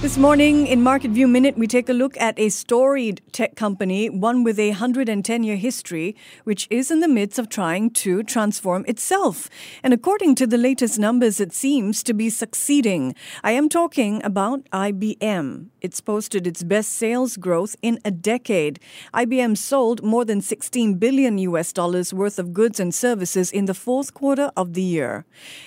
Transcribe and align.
This 0.00 0.16
morning 0.16 0.68
in 0.68 0.80
Market 0.80 1.10
View 1.10 1.26
Minute, 1.26 1.58
we 1.58 1.66
take 1.66 1.88
a 1.88 1.92
look 1.92 2.16
at 2.20 2.38
a 2.38 2.50
storied 2.50 3.20
tech 3.32 3.56
company, 3.56 4.08
one 4.08 4.44
with 4.44 4.56
a 4.56 4.68
110 4.70 5.42
year 5.42 5.56
history, 5.56 6.14
which 6.44 6.68
is 6.70 6.92
in 6.92 7.00
the 7.00 7.08
midst 7.08 7.36
of 7.36 7.48
trying 7.48 7.90
to 7.90 8.22
transform 8.22 8.84
itself. 8.86 9.50
And 9.82 9.92
according 9.92 10.36
to 10.36 10.46
the 10.46 10.56
latest 10.56 11.00
numbers, 11.00 11.40
it 11.40 11.52
seems 11.52 12.04
to 12.04 12.14
be 12.14 12.30
succeeding. 12.30 13.16
I 13.42 13.50
am 13.50 13.68
talking 13.68 14.22
about 14.22 14.70
IBM. 14.70 15.70
It's 15.80 16.00
posted 16.00 16.46
its 16.46 16.62
best 16.62 16.92
sales 16.92 17.36
growth 17.36 17.74
in 17.82 17.98
a 18.04 18.12
decade. 18.12 18.78
IBM 19.12 19.56
sold 19.56 20.04
more 20.04 20.24
than 20.24 20.40
16 20.40 20.94
billion 20.94 21.38
US 21.38 21.72
dollars 21.72 22.14
worth 22.14 22.38
of 22.38 22.52
goods 22.52 22.78
and 22.78 22.94
services 22.94 23.50
in 23.50 23.64
the 23.64 23.74
fourth 23.74 24.14
quarter 24.14 24.52
of 24.56 24.74
the 24.74 24.82
year. 24.82 25.24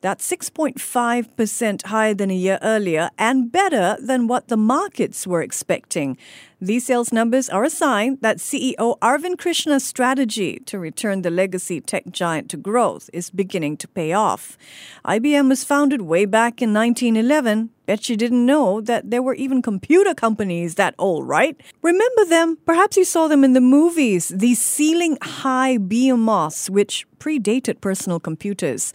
That's 0.00 0.30
6.5% 0.30 1.86
higher 1.86 2.14
than 2.14 2.30
a 2.30 2.34
year 2.34 2.60
earlier 2.62 3.10
and 3.18 3.50
better 3.50 3.96
than 4.00 4.11
than 4.12 4.28
what 4.28 4.48
the 4.48 4.58
markets 4.58 5.26
were 5.26 5.40
expecting. 5.40 6.18
These 6.60 6.84
sales 6.84 7.12
numbers 7.12 7.48
are 7.48 7.64
a 7.64 7.70
sign 7.70 8.18
that 8.20 8.36
CEO 8.36 8.98
Arvind 9.00 9.38
Krishna's 9.38 9.84
strategy 9.84 10.60
to 10.66 10.78
return 10.78 11.22
the 11.22 11.30
legacy 11.30 11.80
tech 11.80 12.04
giant 12.10 12.50
to 12.50 12.58
growth 12.58 13.08
is 13.14 13.30
beginning 13.30 13.78
to 13.78 13.88
pay 13.88 14.12
off. 14.12 14.58
IBM 15.06 15.48
was 15.48 15.64
founded 15.64 16.02
way 16.02 16.26
back 16.26 16.60
in 16.60 16.74
1911. 16.74 17.70
Bet 17.86 18.08
you 18.08 18.16
didn't 18.16 18.46
know 18.46 18.80
that 18.80 19.10
there 19.10 19.22
were 19.22 19.34
even 19.34 19.60
computer 19.60 20.14
companies 20.14 20.76
that 20.76 20.94
old, 20.98 21.26
right? 21.26 21.60
Remember 21.82 22.24
them? 22.26 22.58
Perhaps 22.64 22.96
you 22.96 23.04
saw 23.04 23.26
them 23.28 23.42
in 23.42 23.54
the 23.54 23.60
movies, 23.60 24.28
these 24.28 24.62
ceiling 24.62 25.18
high 25.20 25.78
behemoths 25.78 26.70
which 26.70 27.06
predated 27.18 27.80
personal 27.80 28.20
computers. 28.20 28.92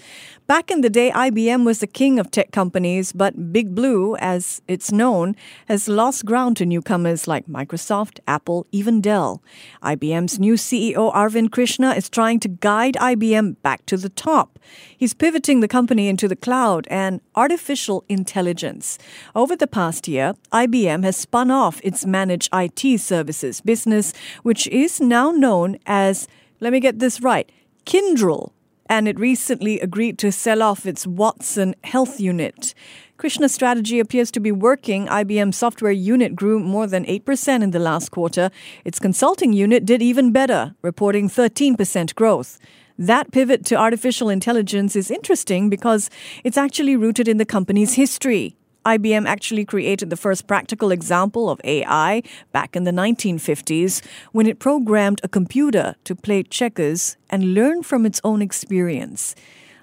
Back 0.47 0.71
in 0.71 0.79
the 0.79 0.89
day, 0.89 1.11
IBM 1.11 1.65
was 1.65 1.79
the 1.79 1.87
king 1.87 2.19
of 2.19 2.31
tech 2.31 2.51
companies, 2.53 3.11
but 3.11 3.51
Big 3.51 3.75
Blue, 3.75 4.15
as 4.15 4.61
it's 4.65 4.93
known, 4.93 5.35
has 5.67 5.89
lost 5.89 6.23
ground 6.23 6.55
to 6.55 6.65
newcomers 6.65 7.27
like 7.27 7.47
Microsoft, 7.47 8.21
Apple, 8.25 8.65
even 8.71 9.01
Dell. 9.01 9.43
IBM's 9.83 10.39
new 10.39 10.53
CEO 10.53 11.13
Arvind 11.13 11.51
Krishna 11.51 11.91
is 11.95 12.09
trying 12.09 12.39
to 12.39 12.47
guide 12.47 12.93
IBM 12.93 13.57
back 13.61 13.85
to 13.87 13.97
the 13.97 14.07
top. 14.07 14.57
He's 14.95 15.13
pivoting 15.13 15.59
the 15.59 15.67
company 15.67 16.07
into 16.07 16.29
the 16.29 16.35
cloud 16.37 16.87
and 16.89 17.19
artificial 17.35 18.05
intelligence. 18.07 18.97
Over 19.35 19.57
the 19.57 19.67
past 19.67 20.07
year, 20.07 20.33
IBM 20.53 21.03
has 21.03 21.17
spun 21.17 21.51
off 21.51 21.81
its 21.83 22.05
managed 22.05 22.47
IT 22.53 23.01
services 23.01 23.59
business, 23.59 24.13
which 24.43 24.65
is 24.67 25.01
now 25.01 25.29
known 25.29 25.77
as, 25.85 26.25
let 26.61 26.71
me 26.71 26.79
get 26.79 26.99
this 26.99 27.19
right, 27.19 27.51
Kyndryl 27.85 28.51
and 28.89 29.07
it 29.07 29.19
recently 29.19 29.79
agreed 29.79 30.17
to 30.19 30.31
sell 30.31 30.61
off 30.61 30.85
its 30.85 31.05
Watson 31.05 31.75
Health 31.83 32.19
unit. 32.19 32.73
Krishna's 33.17 33.53
strategy 33.53 33.99
appears 33.99 34.29
to 34.31 34.39
be 34.39 34.51
working. 34.51 35.07
IBM's 35.07 35.57
software 35.57 35.91
unit 35.91 36.35
grew 36.35 36.59
more 36.59 36.85
than 36.85 37.03
8% 37.05 37.63
in 37.63 37.71
the 37.71 37.79
last 37.79 38.11
quarter. 38.11 38.51
Its 38.85 38.99
consulting 38.99 39.53
unit 39.53 39.85
did 39.85 40.01
even 40.03 40.31
better, 40.31 40.75
reporting 40.83 41.27
13% 41.27 42.13
growth. 42.13 42.59
That 42.99 43.31
pivot 43.31 43.65
to 43.65 43.75
artificial 43.75 44.29
intelligence 44.29 44.95
is 44.95 45.09
interesting 45.09 45.69
because 45.69 46.09
it's 46.43 46.57
actually 46.57 46.95
rooted 46.95 47.27
in 47.27 47.37
the 47.37 47.45
company's 47.45 47.93
history. 47.93 48.55
IBM 48.87 49.27
actually 49.27 49.65
created 49.65 50.09
the 50.09 50.15
first 50.15 50.47
practical 50.47 50.91
example 50.91 51.49
of 51.49 51.59
AI 51.65 52.23
back 52.53 52.73
in 52.73 52.85
the 52.85 52.91
1950s 52.91 54.01
when 54.31 54.47
it 54.47 54.59
programmed 54.59 55.19
a 55.23 55.27
computer 55.27 55.95
to 56.05 56.15
play 56.15 56.41
checkers 56.41 57.17
and 57.29 57.53
learn 57.53 57.83
from 57.83 58.05
its 58.05 58.21
own 58.23 58.41
experience. 58.41 59.35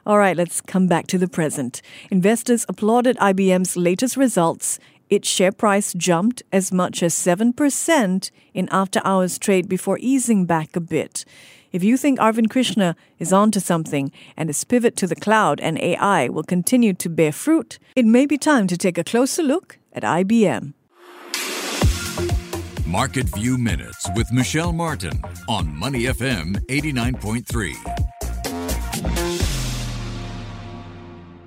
All 0.06 0.17
right, 0.17 0.34
let's 0.34 0.62
come 0.62 0.87
back 0.87 1.06
to 1.09 1.19
the 1.19 1.28
present. 1.28 1.83
Investors 2.11 2.65
applauded 2.67 3.19
IBM's 3.19 3.77
latest 3.77 4.17
results. 4.17 4.78
Its 5.11 5.28
share 5.28 5.53
price 5.53 5.93
jumped 5.93 6.43
as 6.51 6.73
much 6.73 7.03
as 7.03 7.15
7% 7.15 8.31
in 8.55 8.69
after 8.71 9.03
hours 9.05 9.39
trade 9.39 9.69
before 9.69 9.99
easing 10.01 10.47
back 10.47 10.77
a 10.77 10.81
bit. 10.81 11.27
If 11.75 11.83
you 11.83 11.97
think 11.97 12.21
Arvind 12.21 12.51
Krishna 12.51 12.95
is 13.19 13.33
onto 13.33 13.59
something 13.59 14.12
and 14.37 14.49
his 14.49 14.62
pivot 14.62 14.95
to 14.95 15.09
the 15.09 15.17
cloud 15.17 15.61
and 15.61 15.77
AI 15.81 16.29
will 16.29 16.45
continue 16.45 16.95
to 16.95 17.09
bear 17.09 17.33
fruit, 17.33 17.81
it 17.97 18.07
may 18.07 18.27
be 18.27 18.39
time 18.39 18.69
to 18.69 18.77
take 18.77 18.97
a 18.97 19.03
closer 19.03 19.43
look 19.43 19.79
at 19.93 20.05
IBM. 20.05 20.75
Market 22.87 23.29
View 23.31 23.59
Minutes 23.59 24.09
with 24.15 24.31
Michelle 24.31 24.73
Martin 24.73 25.21
on 25.49 25.77
Money 25.77 26.05
FM 26.05 26.65
89.3. 26.69 27.75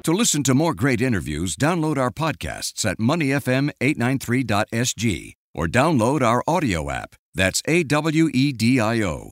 To 0.04 0.12
listen 0.12 0.44
to 0.44 0.54
more 0.54 0.74
great 0.74 1.00
interviews, 1.00 1.56
download 1.56 1.98
our 1.98 2.12
podcasts 2.12 2.84
at 2.84 2.98
moneyfm893.sg 2.98 5.34
or 5.54 5.68
download 5.68 6.22
our 6.22 6.44
audio 6.46 6.92
app. 6.92 7.16
That's 7.34 7.64
A 7.66 7.84
W 7.84 8.30
E 8.34 8.52
D 8.52 8.82
I 8.82 9.02
O. 9.04 9.32